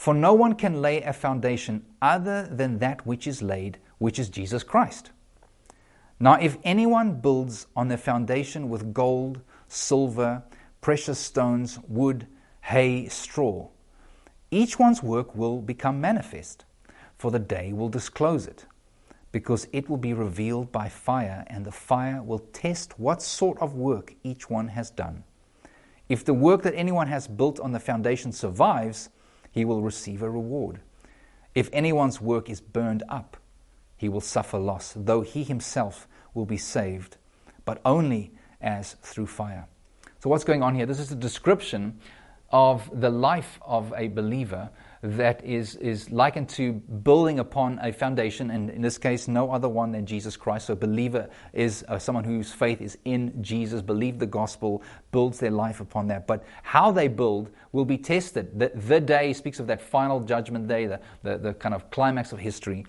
[0.00, 4.30] For no one can lay a foundation other than that which is laid, which is
[4.30, 5.10] Jesus Christ.
[6.18, 10.42] Now, if anyone builds on the foundation with gold, silver,
[10.80, 12.26] precious stones, wood,
[12.62, 13.68] hay, straw,
[14.50, 16.64] each one's work will become manifest,
[17.18, 18.64] for the day will disclose it,
[19.32, 23.74] because it will be revealed by fire, and the fire will test what sort of
[23.74, 25.24] work each one has done.
[26.08, 29.10] If the work that anyone has built on the foundation survives,
[29.50, 30.80] he will receive a reward.
[31.54, 33.36] If anyone's work is burned up,
[33.96, 37.16] he will suffer loss, though he himself will be saved,
[37.64, 39.66] but only as through fire.
[40.20, 40.86] So, what's going on here?
[40.86, 41.98] This is a description
[42.50, 44.70] of the life of a believer
[45.02, 49.68] that is, is likened to building upon a foundation, and in this case, no other
[49.68, 50.66] one than Jesus Christ.
[50.66, 55.38] So, a believer is uh, someone whose faith is in Jesus, believe the gospel, builds
[55.38, 56.26] their life upon that.
[56.26, 58.58] But how they build will be tested.
[58.58, 62.32] The, the day speaks of that final judgment day, the, the, the kind of climax
[62.32, 62.84] of history.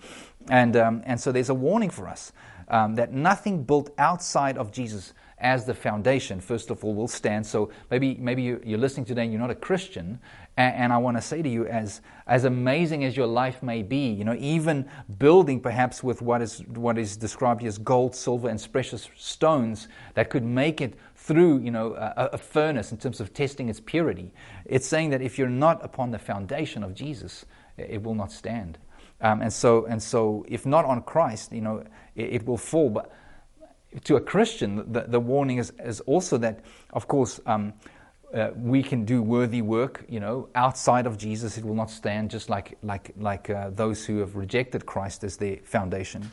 [0.50, 2.32] And, um, and so, there's a warning for us
[2.68, 7.44] um, that nothing built outside of Jesus as the foundation, first of all, will stand.
[7.46, 10.20] So maybe, maybe you're listening today and you're not a Christian,
[10.56, 14.10] and, I want to say to you, as, as amazing as your life may be,
[14.10, 14.88] you know, even
[15.18, 20.28] building perhaps with what is, what is described as gold, silver, and precious stones that
[20.28, 24.30] could make it through, you know, a, a furnace in terms of testing its purity,
[24.66, 27.46] it's saying that if you're not upon the foundation of Jesus,
[27.78, 28.78] it will not stand.
[29.22, 31.84] Um, and so, and so, if not on Christ, you know,
[32.16, 32.90] it, it will fall.
[32.90, 33.12] But
[34.04, 36.60] to a Christian, the, the warning is, is also that,
[36.92, 37.72] of course, um,
[38.34, 41.58] uh, we can do worthy work, you know, outside of Jesus.
[41.58, 45.36] It will not stand, just like like like uh, those who have rejected Christ as
[45.36, 46.30] their foundation.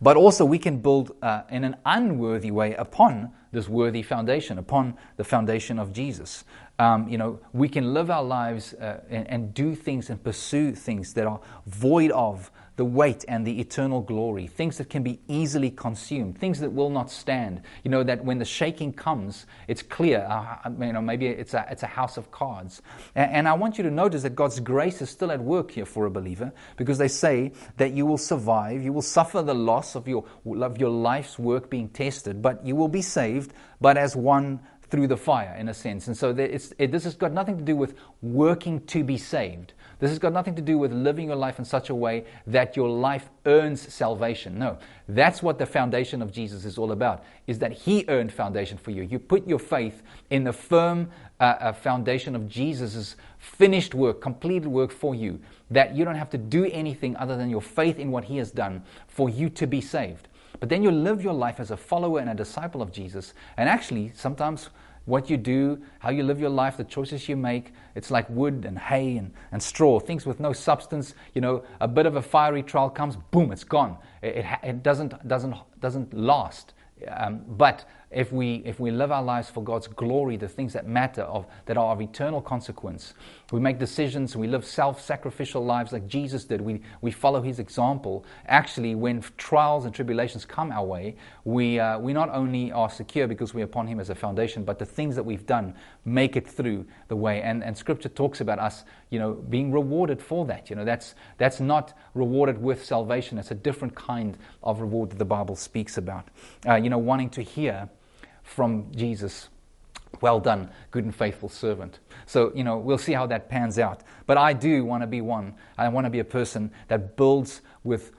[0.00, 4.94] But also, we can build uh, in an unworthy way upon this worthy foundation, upon
[5.16, 6.44] the foundation of Jesus.
[6.78, 10.74] Um, you know, we can live our lives uh, and, and do things and pursue
[10.74, 12.50] things that are void of
[12.82, 16.90] the weight and the eternal glory, things that can be easily consumed, things that will
[16.90, 17.62] not stand.
[17.84, 20.26] You know, that when the shaking comes, it's clear.
[20.28, 22.82] Uh, you know, maybe it's a, it's a house of cards.
[23.14, 25.86] And, and I want you to notice that God's grace is still at work here
[25.86, 29.94] for a believer because they say that you will survive, you will suffer the loss
[29.94, 34.16] of your, of your life's work being tested, but you will be saved, but as
[34.16, 36.08] one through the fire, in a sense.
[36.08, 39.72] And so it, this has got nothing to do with working to be saved.
[40.02, 42.76] This has got nothing to do with living your life in such a way that
[42.76, 44.58] your life earns salvation.
[44.58, 48.78] No, that's what the foundation of Jesus is all about, is that He earned foundation
[48.78, 49.04] for you.
[49.04, 54.66] You put your faith in the firm uh, uh, foundation of Jesus' finished work, completed
[54.66, 55.38] work for you,
[55.70, 58.50] that you don't have to do anything other than your faith in what He has
[58.50, 60.26] done for you to be saved.
[60.58, 63.34] But then you live your life as a follower and a disciple of Jesus.
[63.56, 64.70] And actually, sometimes
[65.04, 67.72] what you do, how you live your life, the choices you make.
[67.94, 71.14] It's like wood and hay and, and straw, things with no substance.
[71.34, 73.96] You know, a bit of a fiery trial comes, boom, it's gone.
[74.22, 76.74] It, it, it doesn't, doesn't, doesn't last.
[77.08, 80.86] Um, but if we, if we live our lives for God's glory, the things that
[80.86, 83.14] matter, of, that are of eternal consequence,
[83.50, 87.58] we make decisions, we live self sacrificial lives like Jesus did, we, we follow his
[87.58, 88.24] example.
[88.46, 93.26] Actually, when trials and tribulations come our way, we, uh, we not only are secure
[93.26, 96.46] because we're upon him as a foundation, but the things that we've done make it
[96.46, 97.42] through the way.
[97.42, 100.70] And, and scripture talks about us you know, being rewarded for that.
[100.70, 105.18] You know, that's, that's not rewarded with salvation, it's a different kind of reward that
[105.18, 106.28] the Bible speaks about.
[106.66, 107.90] Uh, you know, wanting to hear
[108.52, 109.48] from Jesus.
[110.20, 111.98] Well done, good and faithful servant.
[112.26, 114.02] So, you know, we'll see how that pans out.
[114.26, 115.54] But I do want to be one.
[115.76, 118.12] I want to be a person that builds with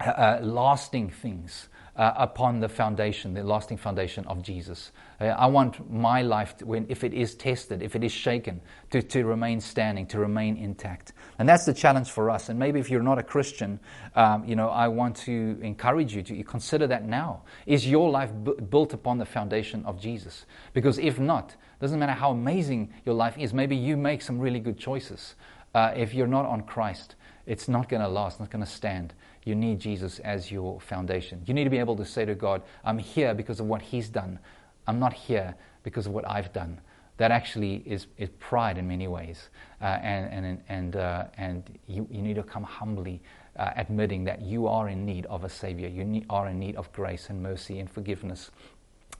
[0.00, 4.90] uh, uh lasting things uh, upon the foundation, the lasting foundation of Jesus.
[5.20, 8.60] Uh, I want my life, to, when, if it is tested, if it is shaken,
[8.90, 11.12] to, to remain standing, to remain intact.
[11.38, 12.48] And that's the challenge for us.
[12.48, 13.78] And maybe if you're not a Christian,
[14.16, 17.42] um, you know, I want to encourage you to consider that now.
[17.66, 20.46] Is your life b- built upon the foundation of Jesus?
[20.72, 24.60] Because if not, doesn't matter how amazing your life is, maybe you make some really
[24.60, 25.34] good choices.
[25.74, 27.14] Uh, if you're not on Christ,
[27.46, 29.12] it's not going to last, not going to stand
[29.44, 31.42] you need Jesus as your foundation.
[31.46, 34.08] You need to be able to say to God, I'm here because of what He's
[34.08, 34.38] done.
[34.86, 36.80] I'm not here because of what I've done.
[37.16, 39.48] That actually is, is pride in many ways.
[39.80, 43.22] Uh, and and, and, uh, and you, you need to come humbly
[43.56, 45.88] uh, admitting that you are in need of a Savior.
[45.88, 48.50] You need, are in need of grace and mercy and forgiveness.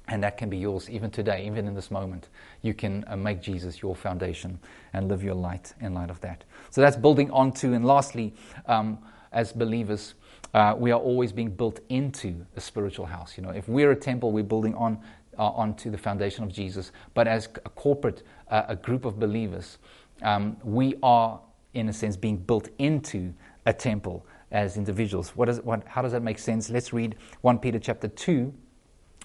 [0.09, 2.29] And that can be yours even today, even in this moment.
[2.63, 4.59] You can uh, make Jesus your foundation
[4.93, 6.45] and live your light in light of that.
[6.71, 7.73] So that's building onto.
[7.73, 8.35] And lastly,
[8.67, 8.99] um,
[9.35, 10.15] as believers,
[10.55, 13.37] uh, we are always being built into a spiritual house.
[13.37, 14.99] You know, if we're a temple, we're building on
[15.39, 16.93] uh, onto the foundation of Jesus.
[17.13, 19.79] But as a corporate, uh, a group of believers,
[20.23, 21.41] um, we are,
[21.75, 23.35] in a sense, being built into
[23.67, 25.31] a temple as individuals.
[25.31, 26.71] What is, what, how does that make sense?
[26.71, 28.55] Let's read 1 Peter chapter 2,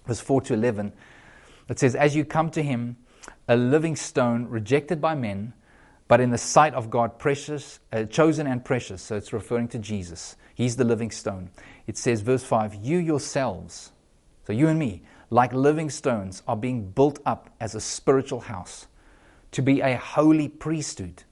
[0.07, 0.91] verse 4 to 11.
[1.69, 2.97] It says, As you come to him,
[3.47, 5.53] a living stone rejected by men,
[6.09, 9.01] but in the sight of God, precious, uh, chosen and precious.
[9.01, 10.35] So it's referring to Jesus.
[10.55, 11.51] He's the living stone.
[11.85, 13.91] It says, verse 5 You yourselves,
[14.45, 18.87] so you and me, like living stones, are being built up as a spiritual house
[19.51, 21.23] to be a holy priesthood,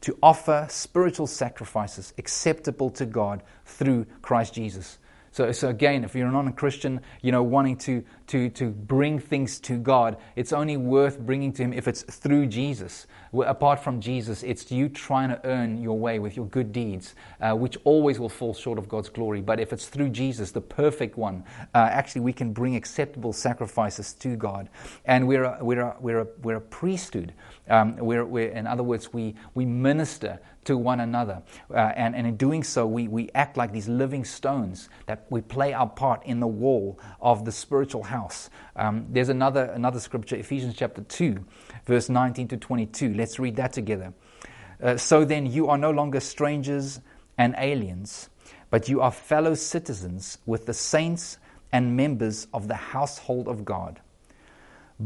[0.00, 4.98] to offer spiritual sacrifices acceptable to God through Christ Jesus.
[5.32, 9.18] So, so again, if you're not a non-Christian, you know, wanting to, to, to bring
[9.18, 13.06] things to God, it's only worth bringing to Him if it's through Jesus.
[13.32, 17.54] Apart from Jesus, it's you trying to earn your way with your good deeds, uh,
[17.54, 19.40] which always will fall short of God's glory.
[19.40, 24.12] But if it's through Jesus, the perfect one, uh, actually we can bring acceptable sacrifices
[24.14, 24.68] to God.
[25.06, 27.32] And we're a, we're a, we're a, we're a priesthood.
[27.68, 31.42] Um, we're, we're, in other words, we, we minister to one another.
[31.70, 35.40] Uh, and, and in doing so, we, we act like these living stones that we
[35.40, 38.50] play our part in the wall of the spiritual house.
[38.76, 41.44] Um, there's another, another scripture, Ephesians chapter 2,
[41.86, 43.14] verse 19 to 22.
[43.14, 44.12] Let's read that together.
[44.82, 47.00] Uh, so then, you are no longer strangers
[47.38, 48.28] and aliens,
[48.70, 51.38] but you are fellow citizens with the saints
[51.72, 54.00] and members of the household of God,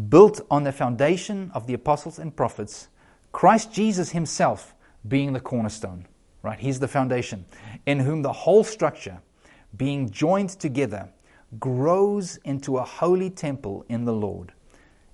[0.08, 2.88] built on the foundation of the apostles and prophets,
[3.32, 4.74] Christ Jesus himself
[5.08, 6.06] being the cornerstone,
[6.42, 6.58] right?
[6.58, 7.44] He's the foundation,
[7.86, 9.20] in whom the whole structure,
[9.76, 11.08] being joined together,
[11.58, 14.52] grows into a holy temple in the Lord.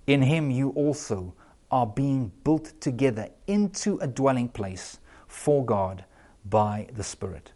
[0.07, 1.35] In him you also
[1.70, 6.05] are being built together into a dwelling place for God
[6.44, 7.52] by the Spirit.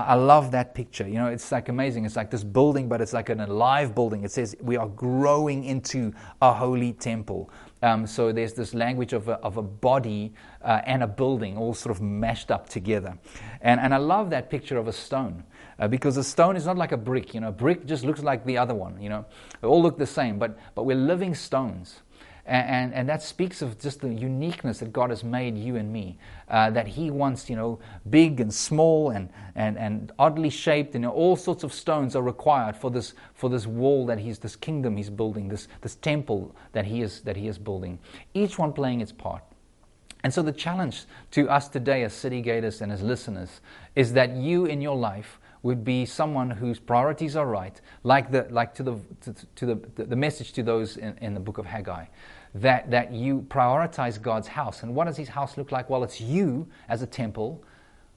[0.00, 1.06] I love that picture.
[1.06, 2.04] You know, it's like amazing.
[2.04, 4.24] It's like this building, but it's like an alive building.
[4.24, 7.48] It says we are growing into a holy temple.
[7.80, 11.74] Um, so there's this language of a, of a body uh, and a building all
[11.74, 13.16] sort of mashed up together.
[13.60, 15.44] And, and I love that picture of a stone.
[15.78, 17.48] Uh, because a stone is not like a brick, you know.
[17.48, 19.24] A brick just looks like the other one, you know.
[19.60, 22.00] They all look the same, but, but we're living stones.
[22.46, 26.18] And, and, that speaks of just the uniqueness that God has made you and me.
[26.46, 27.78] Uh, that He wants, you know,
[28.10, 32.76] big and small and, and, and oddly shaped, and all sorts of stones are required
[32.76, 36.84] for this, for this wall that He's, this kingdom He's building, this, this temple that
[36.84, 37.98] he, is, that he is building.
[38.34, 39.42] Each one playing its part.
[40.22, 43.60] And so the challenge to us today as city gators and as listeners
[43.94, 48.46] is that you in your life would be someone whose priorities are right, like, the,
[48.50, 51.64] like to, the, to, to the, the message to those in, in the book of
[51.64, 52.04] Haggai,
[52.54, 54.82] that, that you prioritize God's house.
[54.82, 55.88] And what does his house look like?
[55.88, 57.64] Well, it's you as a temple.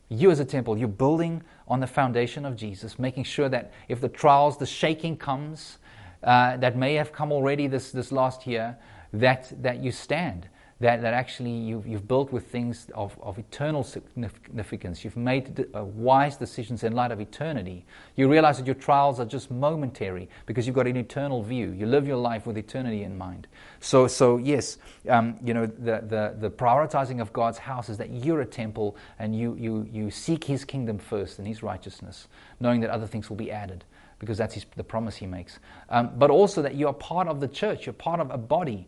[0.10, 4.02] You as a temple, you're building on the foundation of Jesus, making sure that if
[4.02, 5.78] the trials, the shaking comes,
[6.24, 8.78] uh, that may have come already this, this last year,
[9.14, 13.84] that, that you stand that, that actually you've, you've built with things of, of eternal
[13.84, 15.04] significance.
[15.04, 17.86] You've made uh, wise decisions in light of eternity.
[18.16, 21.72] You realize that your trials are just momentary because you've got an eternal view.
[21.72, 23.48] You live your life with eternity in mind.
[23.80, 24.78] So, so yes,
[25.10, 28.98] um, you know, the, the, the prioritizing of God's house is that you're a temple
[29.18, 32.28] and you, you, you seek His kingdom first and His righteousness,
[32.60, 33.84] knowing that other things will be added
[34.20, 35.60] because that's his, the promise He makes.
[35.90, 38.88] Um, but also that you are part of the church, you're part of a body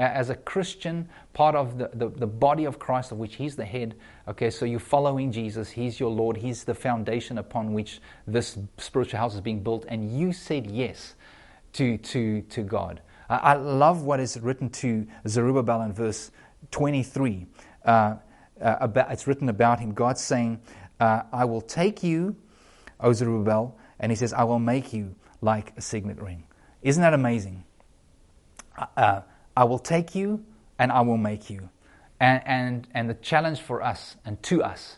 [0.00, 3.64] as a Christian, part of the, the, the, body of Christ, of which He's the
[3.64, 3.94] head.
[4.26, 9.20] Okay, so you're following Jesus, He's your Lord, He's the foundation upon which this spiritual
[9.20, 11.14] house is being built, and you said yes
[11.74, 13.02] to, to, to God.
[13.28, 16.30] I, I love what is written to Zerubbabel in verse
[16.70, 17.46] 23.
[17.84, 18.16] Uh,
[18.60, 20.60] uh, about, it's written about him, God saying,
[20.98, 22.36] uh, I will take you,
[23.00, 26.44] O Zerubbabel, and He says, I will make you like a signet ring.
[26.82, 27.64] Isn't that amazing?
[28.96, 29.22] Uh,
[29.60, 30.42] I will take you
[30.78, 31.68] and I will make you.
[32.18, 34.96] And, and, and the challenge for us and to us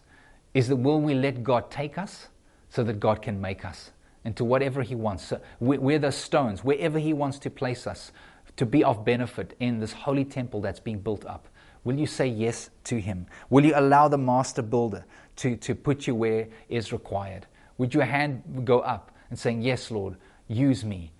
[0.55, 2.29] is that will we let God take us
[2.68, 3.90] so that God can make us
[4.25, 5.25] into whatever He wants?
[5.25, 8.12] So we're the stones, wherever He wants to place us
[8.57, 11.48] to be of benefit in this holy temple that's being built up.
[11.83, 13.27] Will you say yes to Him?
[13.51, 15.05] Will you allow the master builder
[15.38, 17.48] to, to put you where is required?
[17.79, 20.14] Would your hand go up and saying, Yes, Lord,
[20.46, 21.11] use me?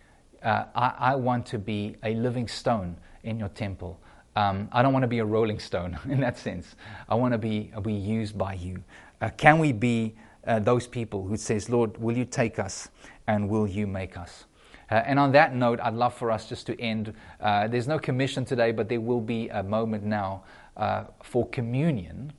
[0.45, 4.01] Uh, I, I want to be a living stone in your temple.
[4.35, 6.75] Um, I don't want to be a rolling stone in that sense.
[7.09, 8.83] I want to be, be used by you.
[9.21, 10.15] Uh, can we be
[10.47, 12.89] uh, those people who says, Lord, will you take us
[13.27, 14.45] and will you make us?
[14.91, 17.15] Uh, and on that note, I'd love for us just to end.
[17.41, 20.45] Uh, there's no commission today, but there will be a moment now
[20.77, 22.33] uh, for communion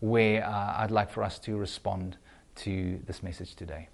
[0.00, 2.16] where uh, I'd like for us to respond
[2.56, 3.88] to this message today.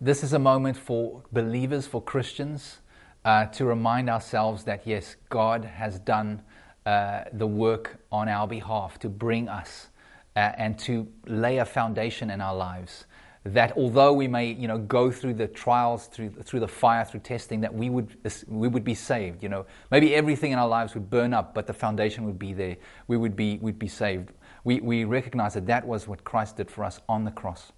[0.00, 2.78] This is a moment for believers, for Christians,
[3.24, 6.42] uh, to remind ourselves that yes, God has done
[6.86, 9.88] uh, the work on our behalf to bring us
[10.34, 13.06] uh, and to lay a foundation in our lives.
[13.44, 17.20] That although we may, you know, go through the trials, through through the fire, through
[17.20, 19.42] testing, that we would we would be saved.
[19.42, 22.52] You know, maybe everything in our lives would burn up, but the foundation would be
[22.52, 22.76] there.
[23.08, 24.30] We would be would be saved.
[24.62, 27.72] We we recognize that that was what Christ did for us on the cross.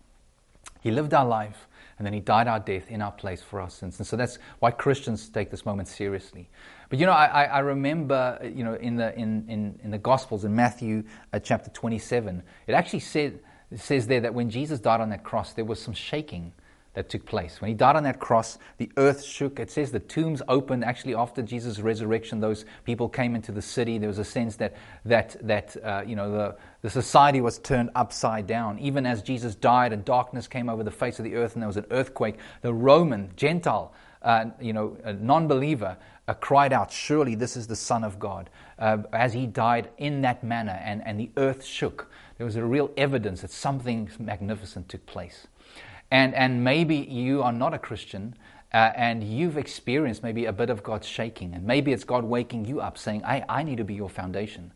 [0.82, 1.66] He lived our life
[1.98, 3.98] and then he died our death in our place for our sins.
[3.98, 6.48] And so that's why Christians take this moment seriously.
[6.88, 10.44] But you know, I, I remember, you know, in the, in, in, in the Gospels,
[10.44, 13.40] in Matthew uh, chapter 27, it actually said,
[13.76, 16.52] says there that when Jesus died on that cross, there was some shaking
[16.94, 17.60] that took place.
[17.60, 19.58] When he died on that cross, the earth shook.
[19.58, 20.84] It says the tombs opened.
[20.84, 23.98] Actually, after Jesus' resurrection, those people came into the city.
[23.98, 24.74] There was a sense that,
[25.04, 28.78] that, that uh, you know, the, the society was turned upside down.
[28.78, 31.68] Even as Jesus died and darkness came over the face of the earth and there
[31.68, 33.92] was an earthquake, the Roman, Gentile,
[34.22, 38.50] uh, you know, non believer uh, cried out, Surely this is the Son of God,
[38.78, 42.10] uh, as he died in that manner, and, and the earth shook.
[42.38, 45.46] There was a real evidence that something magnificent took place.
[46.14, 48.36] And, and maybe you are not a Christian
[48.72, 52.66] uh, and you've experienced maybe a bit of God shaking, and maybe it's God waking
[52.66, 54.72] you up saying, I, I need to be your foundation.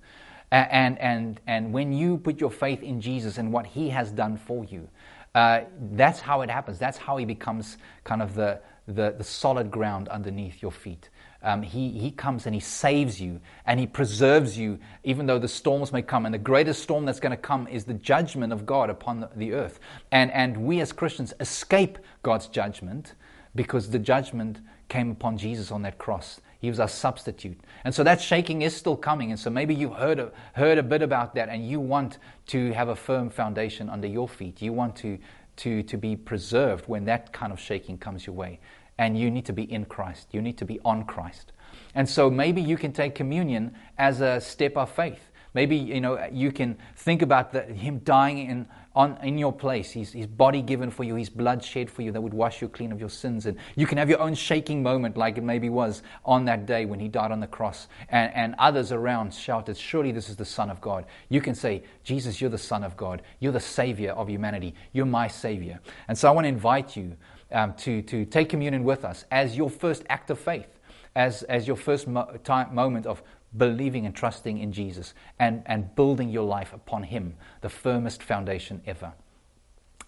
[0.51, 4.37] And, and, and when you put your faith in Jesus and what He has done
[4.37, 4.89] for you,
[5.37, 5.61] uh,
[5.93, 6.77] that's how it happens.
[6.77, 8.59] That's how He becomes kind of the,
[8.89, 11.09] the, the solid ground underneath your feet.
[11.43, 15.49] Um, he, he comes and he saves you and he preserves you, even though the
[15.49, 16.27] storms may come.
[16.27, 19.31] And the greatest storm that's going to come is the judgment of God upon the,
[19.37, 19.79] the earth.
[20.11, 23.15] And, and we as Christians escape God's judgment
[23.55, 24.59] because the judgment
[24.89, 26.41] came upon Jesus on that cross.
[26.61, 27.61] He was our substitute.
[27.85, 29.31] And so that shaking is still coming.
[29.31, 32.19] And so maybe you heard a, heard a bit about that and you want
[32.49, 34.61] to have a firm foundation under your feet.
[34.61, 35.19] You want to,
[35.59, 38.59] to, to be preserved when that kind of shaking comes your way
[38.99, 40.29] and you need to be in Christ.
[40.33, 41.53] You need to be on Christ.
[41.95, 45.21] And so maybe you can take communion as a step of faith.
[45.55, 48.69] Maybe you know you can think about the, him dying in
[48.99, 52.11] on, in your place, his, his body given for you, his blood shed for you
[52.11, 53.47] that would wash you clean of your sins.
[53.47, 56.85] And you can have your own shaking moment, like it maybe was on that day
[56.85, 60.45] when he died on the cross, and, and others around shouted, Surely this is the
[60.45, 61.05] Son of God.
[61.29, 63.23] You can say, Jesus, you're the Son of God.
[63.39, 64.75] You're the Savior of humanity.
[64.93, 65.79] You're my Savior.
[66.09, 67.17] And so I want to invite you
[67.53, 70.79] um, to, to take communion with us as your first act of faith,
[71.15, 73.23] as, as your first mo- time, moment of
[73.57, 78.83] believing and trusting in Jesus and, and building your life upon Him, the firmest foundation
[78.87, 79.13] ever.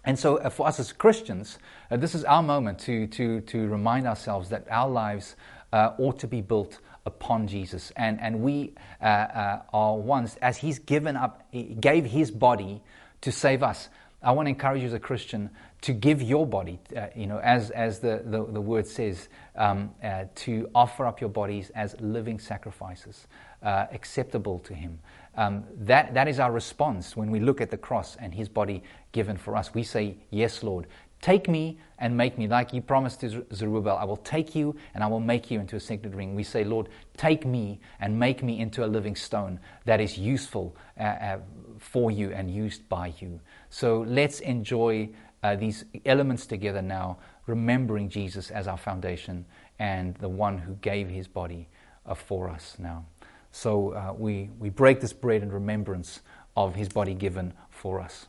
[0.04, 1.58] And so, uh, for us as Christians,
[1.90, 5.36] uh, this is our moment to, to, to remind ourselves that our lives
[5.72, 7.92] uh, ought to be built upon Jesus.
[7.96, 12.82] And, and we uh, uh, are ones, as He's given up, He gave His body
[13.22, 13.88] to save us.
[14.22, 15.50] I want to encourage you as a Christian
[15.82, 19.90] to give your body, uh, you know, as, as the, the, the word says, um,
[20.02, 23.26] uh, to offer up your bodies as living sacrifices,
[23.62, 24.98] uh, acceptable to Him.
[25.36, 28.82] Um, that, that is our response when we look at the cross and His body
[29.12, 29.72] given for us.
[29.72, 30.86] We say, Yes, Lord.
[31.20, 35.04] Take me and make me, like you promised to Zerubbabel, I will take you and
[35.04, 36.34] I will make you into a signet ring.
[36.34, 40.74] We say, Lord, take me and make me into a living stone that is useful
[40.98, 41.38] uh, uh,
[41.78, 43.38] for you and used by you.
[43.68, 45.10] So let's enjoy
[45.42, 49.46] uh, these elements together now, remembering Jesus as our foundation
[49.78, 51.68] and the one who gave his body
[52.06, 53.04] uh, for us now.
[53.52, 56.20] So uh, we, we break this bread in remembrance
[56.56, 58.26] of his body given for us.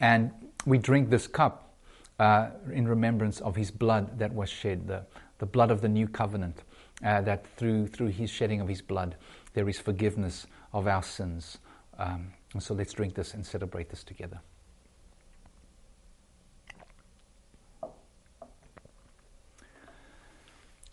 [0.00, 0.30] And
[0.64, 1.74] we drink this cup
[2.18, 5.04] uh, in remembrance of his blood that was shed, the,
[5.38, 6.62] the blood of the new covenant,
[7.04, 9.16] uh, that through, through his shedding of his blood,
[9.54, 11.58] there is forgiveness of our sins.
[11.98, 14.40] Um, and so let's drink this and celebrate this together.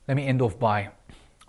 [0.09, 0.89] Let me end off by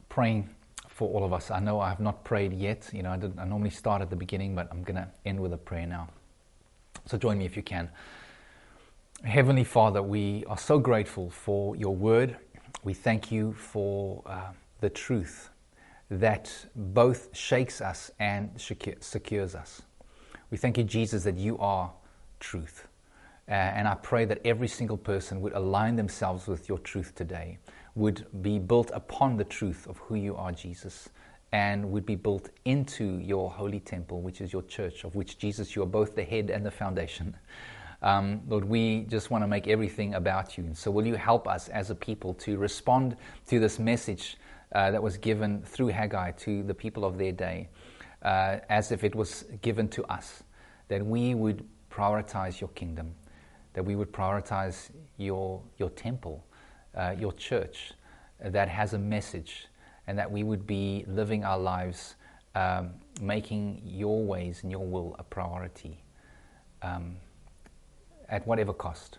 [0.09, 0.51] praying
[0.89, 1.51] for all of us.
[1.51, 2.89] I know I have not prayed yet.
[2.93, 5.53] You know, I, I normally start at the beginning, but I'm going to end with
[5.53, 6.09] a prayer now.
[7.07, 7.91] So join me if you can.
[9.25, 12.37] Heavenly Father, we are so grateful for your word.
[12.85, 15.51] We thank you for uh, the truth
[16.09, 19.83] that both shakes us and secures us.
[20.55, 21.91] We thank you, Jesus, that you are
[22.39, 22.87] truth.
[23.49, 27.59] Uh, and I pray that every single person would align themselves with your truth today,
[27.97, 31.09] would be built upon the truth of who you are, Jesus,
[31.51, 35.75] and would be built into your holy temple, which is your church, of which, Jesus,
[35.75, 37.37] you are both the head and the foundation.
[38.01, 40.71] Um, Lord, we just want to make everything about you.
[40.75, 43.17] So, will you help us as a people to respond
[43.49, 44.37] to this message
[44.73, 47.71] uh, that was given through Haggai to the people of their day?
[48.25, 50.43] uh, as if it was given to us,
[50.89, 53.15] that we would prioritize your kingdom,
[53.73, 56.45] that we would prioritize your, your temple,
[56.95, 57.93] uh, your church
[58.45, 59.67] uh, that has a message,
[60.07, 62.17] and that we would be living our lives
[62.55, 66.03] um, making your ways and your will a priority
[66.83, 67.17] um,
[68.29, 69.19] at whatever cost,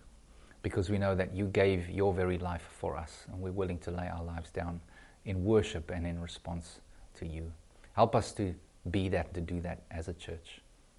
[0.62, 3.92] because we know that you gave your very life for us, and we're willing to
[3.92, 4.80] lay our lives down
[5.26, 6.80] in worship and in response
[7.16, 7.52] to you.
[7.94, 8.54] Help us to
[8.92, 10.62] be that, to do that as a church.